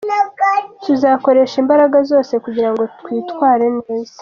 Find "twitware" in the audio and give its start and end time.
2.99-3.65